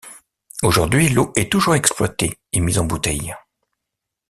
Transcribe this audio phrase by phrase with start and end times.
[0.63, 3.35] Aujourd'hui, l'eau est toujours exploitée et mise en bouteille.